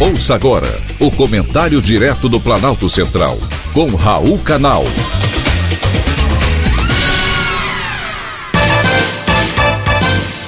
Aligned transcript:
Ouça 0.00 0.36
agora 0.36 0.68
o 1.00 1.10
comentário 1.10 1.82
direto 1.82 2.28
do 2.28 2.38
Planalto 2.38 2.88
Central, 2.88 3.36
com 3.72 3.96
Raul 3.96 4.38
Canal. 4.38 4.84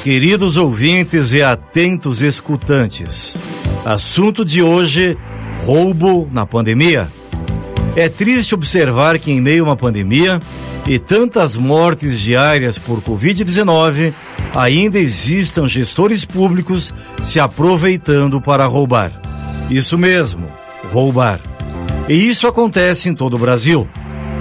Queridos 0.05 0.57
ouvintes 0.57 1.33
e 1.33 1.43
atentos 1.43 2.23
escutantes, 2.23 3.37
assunto 3.85 4.45
de 4.45 4.63
hoje: 4.63 5.19
roubo 5.65 6.29
na 6.31 6.47
pandemia. 6.47 7.09
É 7.97 8.09
triste 8.09 8.55
observar 8.55 9.19
que, 9.19 9.33
em 9.33 9.41
meio 9.41 9.65
a 9.65 9.71
uma 9.71 9.77
pandemia 9.77 10.39
e 10.87 10.97
tantas 10.97 11.57
mortes 11.57 12.21
diárias 12.21 12.79
por 12.79 13.03
Covid-19, 13.03 14.13
ainda 14.55 15.01
existam 15.01 15.67
gestores 15.67 16.25
públicos 16.25 16.95
se 17.21 17.41
aproveitando 17.41 18.41
para 18.41 18.65
roubar. 18.67 19.30
Isso 19.71 19.97
mesmo, 19.97 20.51
roubar. 20.91 21.41
E 22.09 22.15
isso 22.29 22.49
acontece 22.49 23.09
em 23.09 23.15
todo 23.15 23.35
o 23.35 23.39
Brasil. 23.39 23.89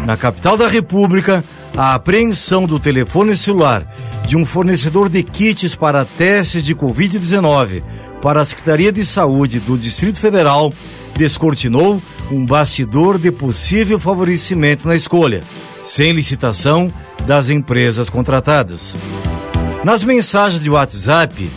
Na 0.05 0.17
capital 0.17 0.57
da 0.57 0.67
República, 0.67 1.43
a 1.77 1.93
apreensão 1.93 2.65
do 2.65 2.79
telefone 2.79 3.37
celular 3.37 3.85
de 4.25 4.35
um 4.35 4.45
fornecedor 4.45 5.07
de 5.07 5.21
kits 5.21 5.75
para 5.75 6.03
testes 6.03 6.63
de 6.63 6.75
Covid-19 6.75 7.83
para 8.21 8.41
a 8.41 8.45
Secretaria 8.45 8.91
de 8.91 9.05
Saúde 9.05 9.59
do 9.59 9.77
Distrito 9.77 10.19
Federal 10.19 10.73
descortinou 11.15 12.01
um 12.31 12.45
bastidor 12.45 13.17
de 13.17 13.31
possível 13.31 13.99
favorecimento 13.99 14.87
na 14.87 14.95
escolha, 14.95 15.43
sem 15.77 16.11
licitação 16.11 16.91
das 17.25 17.49
empresas 17.49 18.09
contratadas. 18.09 18.95
Nas 19.83 20.03
mensagens 20.03 20.61
de 20.61 20.69
WhatsApp, 20.69 21.49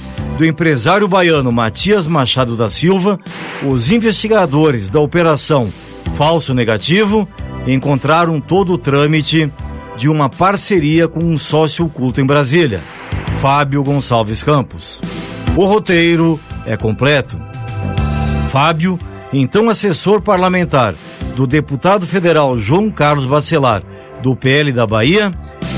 do 0.43 0.47
empresário 0.47 1.07
baiano 1.07 1.53
Matias 1.53 2.05
Machado 2.05 2.57
da 2.57 2.69
Silva, 2.69 3.17
os 3.65 3.93
investigadores 3.93 4.91
da 4.91 4.99
operação 4.99 5.73
Falso 6.17 6.53
Negativo 6.53 7.29
encontraram 7.65 8.41
todo 8.41 8.73
o 8.73 8.79
trâmite 8.79 9.49
de 9.97 10.09
uma 10.09 10.29
parceria 10.29 11.07
com 11.07 11.21
um 11.21 11.39
sócio 11.39 11.85
oculto 11.85 12.21
em 12.21 12.27
Brasília, 12.27 12.81
Fábio 13.41 13.85
Gonçalves 13.85 14.43
Campos. 14.43 15.01
O 15.55 15.65
roteiro 15.65 16.41
é 16.67 16.77
completo. 16.77 17.37
Fábio, 18.51 18.99
então 19.33 19.71
assessor 19.71 20.21
parlamentar 20.21 20.93
do 21.37 21.47
deputado 21.47 22.05
federal 22.05 22.59
João 22.59 22.91
Carlos 22.91 23.27
Bacelar, 23.27 23.85
do 24.21 24.35
PL 24.35 24.73
da 24.73 24.89
Bahia, 24.89 25.31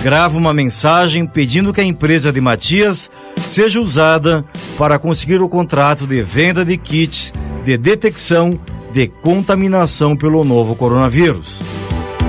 grava 0.05 0.37
uma 0.37 0.53
mensagem 0.53 1.27
pedindo 1.27 1.73
que 1.73 1.81
a 1.81 1.85
empresa 1.85 2.31
de 2.31 2.39
Matias 2.39 3.11
seja 3.39 3.81
usada 3.81 4.45
para 4.77 4.99
conseguir 4.99 5.41
o 5.41 5.49
contrato 5.49 6.07
de 6.07 6.23
venda 6.23 6.63
de 6.63 6.77
kits 6.77 7.33
de 7.65 7.79
detecção 7.79 8.61
de 8.93 9.09
contaminação 9.09 10.15
pelo 10.15 10.45
novo 10.45 10.77
coronavírus. 10.77 11.63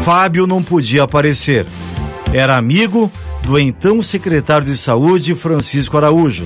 Fábio 0.05 0.47
não 0.47 0.63
podia 0.63 1.03
aparecer. 1.03 1.67
Era 2.31 2.55
amigo 2.55 3.11
do 3.43 3.59
então 3.59 4.01
secretário 4.01 4.65
de 4.65 4.77
Saúde 4.77 5.35
Francisco 5.35 5.97
Araújo, 5.97 6.45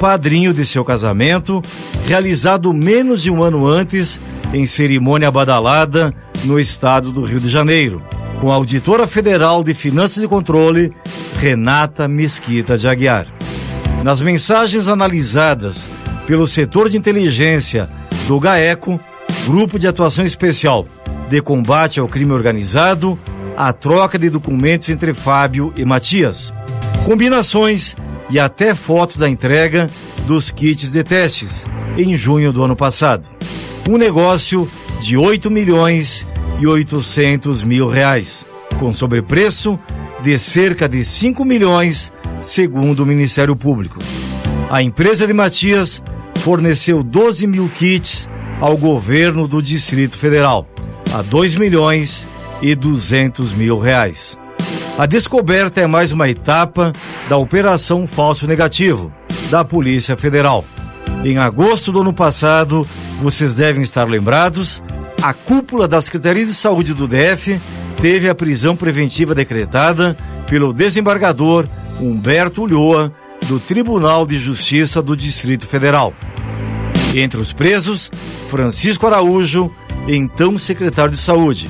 padrinho 0.00 0.52
de 0.52 0.66
seu 0.66 0.84
casamento, 0.84 1.62
realizado 2.08 2.74
menos 2.74 3.22
de 3.22 3.30
um 3.30 3.40
ano 3.40 3.64
antes 3.64 4.20
em 4.52 4.66
cerimônia 4.66 5.30
badalada 5.30 6.12
no 6.42 6.58
estado 6.58 7.12
do 7.12 7.22
Rio 7.22 7.38
de 7.38 7.48
Janeiro 7.48 8.02
com 8.40 8.50
a 8.50 8.54
auditora 8.54 9.06
federal 9.06 9.64
de 9.64 9.74
Finanças 9.74 10.22
e 10.22 10.28
Controle, 10.28 10.92
Renata 11.38 12.06
Mesquita 12.06 12.76
de 12.76 12.88
Aguiar. 12.88 13.26
Nas 14.02 14.20
mensagens 14.20 14.88
analisadas 14.88 15.88
pelo 16.26 16.46
setor 16.46 16.88
de 16.88 16.96
inteligência 16.96 17.88
do 18.26 18.38
GAECO, 18.38 19.00
Grupo 19.46 19.78
de 19.78 19.86
Atuação 19.86 20.24
Especial 20.24 20.86
de 21.28 21.40
Combate 21.40 22.00
ao 22.00 22.08
Crime 22.08 22.32
Organizado, 22.32 23.18
a 23.56 23.72
troca 23.72 24.18
de 24.18 24.28
documentos 24.28 24.88
entre 24.90 25.14
Fábio 25.14 25.72
e 25.76 25.84
Matias, 25.84 26.52
combinações 27.04 27.96
e 28.28 28.38
até 28.38 28.74
fotos 28.74 29.16
da 29.16 29.28
entrega 29.28 29.88
dos 30.26 30.50
kits 30.50 30.92
de 30.92 31.02
testes 31.02 31.64
em 31.96 32.14
junho 32.16 32.52
do 32.52 32.62
ano 32.62 32.76
passado. 32.76 33.26
Um 33.88 33.96
negócio 33.96 34.68
de 35.00 35.16
8 35.16 35.50
milhões 35.50 36.26
e 36.58 36.66
800 36.66 37.62
mil 37.62 37.88
reais, 37.88 38.46
com 38.78 38.92
sobrepreço 38.92 39.78
de 40.22 40.38
cerca 40.38 40.88
de 40.88 41.04
5 41.04 41.44
milhões, 41.44 42.12
segundo 42.40 43.00
o 43.00 43.06
Ministério 43.06 43.54
Público. 43.54 43.98
A 44.70 44.82
empresa 44.82 45.26
de 45.26 45.32
Matias 45.32 46.02
forneceu 46.40 47.02
12 47.02 47.46
mil 47.46 47.68
kits 47.68 48.28
ao 48.60 48.76
governo 48.76 49.46
do 49.46 49.62
Distrito 49.62 50.16
Federal, 50.16 50.66
a 51.12 51.22
2 51.22 51.56
milhões 51.56 52.26
e 52.62 52.74
200 52.74 53.52
mil 53.52 53.78
reais. 53.78 54.38
A 54.98 55.04
descoberta 55.04 55.80
é 55.80 55.86
mais 55.86 56.10
uma 56.10 56.28
etapa 56.28 56.92
da 57.28 57.36
Operação 57.36 58.06
Falso 58.06 58.46
Negativo 58.46 59.12
da 59.50 59.64
Polícia 59.64 60.16
Federal. 60.16 60.64
Em 61.24 61.38
agosto 61.38 61.92
do 61.92 62.00
ano 62.00 62.12
passado, 62.12 62.86
vocês 63.20 63.54
devem 63.54 63.82
estar 63.82 64.04
lembrados, 64.04 64.82
a 65.22 65.32
cúpula 65.32 65.88
da 65.88 66.00
Secretaria 66.00 66.44
de 66.44 66.52
Saúde 66.52 66.94
do 66.94 67.08
DF 67.08 67.60
teve 68.00 68.28
a 68.28 68.34
prisão 68.34 68.76
preventiva 68.76 69.34
decretada 69.34 70.16
pelo 70.46 70.72
desembargador 70.72 71.68
Humberto 72.00 72.62
Ulloa 72.62 73.12
do 73.46 73.58
Tribunal 73.58 74.26
de 74.26 74.36
Justiça 74.36 75.02
do 75.02 75.16
Distrito 75.16 75.66
Federal. 75.66 76.12
Entre 77.14 77.40
os 77.40 77.52
presos, 77.52 78.10
Francisco 78.48 79.06
Araújo, 79.06 79.70
então 80.06 80.58
secretário 80.58 81.12
de 81.12 81.18
Saúde. 81.18 81.68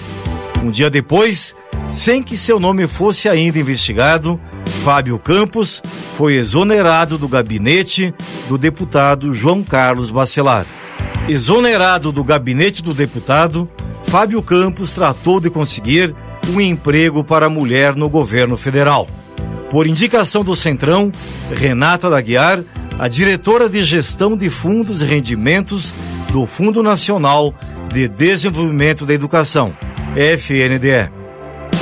Um 0.62 0.70
dia 0.70 0.90
depois, 0.90 1.54
sem 1.92 2.22
que 2.22 2.36
seu 2.36 2.58
nome 2.58 2.86
fosse 2.88 3.28
ainda 3.28 3.58
investigado, 3.58 4.40
Fábio 4.84 5.18
Campos 5.18 5.82
foi 6.16 6.36
exonerado 6.36 7.16
do 7.16 7.28
gabinete 7.28 8.12
do 8.48 8.58
deputado 8.58 9.32
João 9.32 9.62
Carlos 9.62 10.10
Bacelar. 10.10 10.66
Exonerado 11.28 12.12
do 12.12 12.22
gabinete 12.22 12.80
do 12.80 12.94
deputado, 12.94 13.68
Fábio 14.04 14.40
Campos 14.40 14.92
tratou 14.92 15.40
de 15.40 15.50
conseguir 15.50 16.14
um 16.48 16.60
emprego 16.60 17.24
para 17.24 17.46
a 17.46 17.50
mulher 17.50 17.96
no 17.96 18.08
governo 18.08 18.56
federal. 18.56 19.08
Por 19.68 19.88
indicação 19.88 20.44
do 20.44 20.54
Centrão, 20.54 21.10
Renata 21.52 22.08
Daguiar, 22.08 22.62
a 22.96 23.08
diretora 23.08 23.68
de 23.68 23.82
gestão 23.82 24.36
de 24.36 24.48
fundos 24.48 25.02
e 25.02 25.04
rendimentos 25.04 25.92
do 26.30 26.46
Fundo 26.46 26.80
Nacional 26.80 27.52
de 27.92 28.06
Desenvolvimento 28.06 29.04
da 29.04 29.12
Educação, 29.12 29.74
FNDE. 30.14 31.10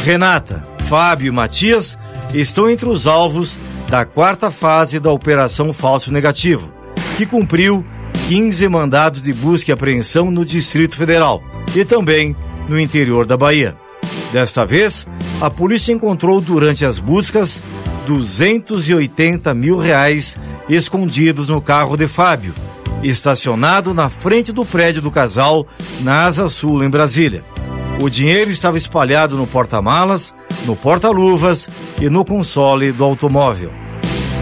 Renata, 0.05 0.65
Fábio 0.88 1.28
e 1.28 1.31
Matias 1.31 1.99
estão 2.32 2.71
entre 2.71 2.88
os 2.88 3.06
alvos 3.06 3.59
da 3.91 4.06
quarta 4.06 4.50
fase 4.50 4.99
da 4.99 5.12
Operação 5.12 5.71
Falso 5.71 6.11
Negativo, 6.11 6.72
que 7.19 7.26
cumpriu 7.26 7.84
15 8.29 8.69
mandados 8.71 9.23
de 9.23 9.35
busca 9.35 9.71
e 9.71 9.75
apreensão 9.75 10.31
no 10.31 10.47
Distrito 10.47 10.97
Federal 10.97 11.43
e 11.77 11.85
também 11.85 12.35
no 12.67 12.81
interior 12.81 13.27
da 13.27 13.37
Bahia. 13.37 13.77
Desta 14.33 14.65
vez, 14.65 15.07
a 15.43 15.51
polícia 15.51 15.93
encontrou 15.93 16.41
durante 16.41 16.87
as 16.87 16.99
buscas 16.99 17.62
280 18.07 19.53
mil 19.53 19.77
reais 19.77 20.39
escondidos 20.71 21.49
no 21.49 21.61
carro 21.61 21.99
de 21.99 22.09
Fábio, 22.09 22.55
estacionado 23.03 23.93
na 23.93 24.09
frente 24.09 24.53
do 24.53 24.65
prédio 24.65 25.03
do 25.03 25.11
casal 25.11 25.67
na 26.01 26.25
Asa 26.25 26.49
Sul, 26.49 26.83
em 26.83 26.89
Brasília. 26.89 27.45
O 28.01 28.09
dinheiro 28.09 28.51
estava 28.51 28.79
espalhado 28.79 29.37
no 29.37 29.47
porta-malas, 29.47 30.35
no 30.65 30.75
porta-luvas 30.75 31.69
e 32.01 32.09
no 32.09 32.25
console 32.25 32.91
do 32.91 33.05
automóvel. 33.05 33.71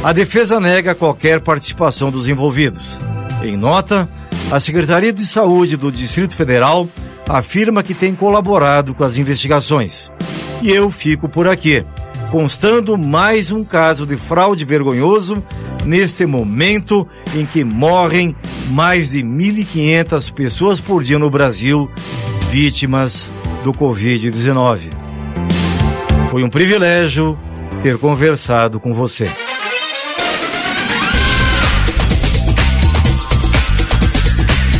A 0.04 0.12
defesa 0.12 0.60
nega 0.60 0.94
qualquer 0.94 1.40
participação 1.40 2.12
dos 2.12 2.28
envolvidos. 2.28 3.00
Em 3.44 3.56
nota, 3.56 4.08
a 4.50 4.60
Secretaria 4.60 5.12
de 5.12 5.26
Saúde 5.26 5.76
do 5.76 5.90
Distrito 5.90 6.34
Federal 6.34 6.88
afirma 7.28 7.82
que 7.82 7.94
tem 7.94 8.14
colaborado 8.14 8.94
com 8.94 9.02
as 9.02 9.16
investigações. 9.16 10.12
E 10.62 10.70
eu 10.70 10.90
fico 10.90 11.28
por 11.28 11.48
aqui, 11.48 11.84
constando 12.30 12.96
mais 12.96 13.50
um 13.50 13.64
caso 13.64 14.06
de 14.06 14.16
fraude 14.16 14.64
vergonhoso 14.64 15.42
neste 15.84 16.24
momento 16.24 17.06
em 17.34 17.44
que 17.44 17.64
morrem 17.64 18.36
mais 18.70 19.10
de 19.10 19.22
1.500 19.22 20.32
pessoas 20.32 20.80
por 20.80 21.02
dia 21.02 21.18
no 21.18 21.28
Brasil 21.28 21.90
vítimas 22.48 23.32
do 23.64 23.72
Covid-19. 23.72 24.90
Foi 26.30 26.44
um 26.44 26.48
privilégio 26.48 27.36
ter 27.82 27.98
conversado 27.98 28.78
com 28.78 28.92
você. 28.92 29.28